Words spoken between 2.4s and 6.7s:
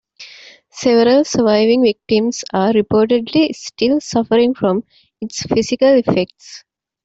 are reportedly still suffering from its physical effects.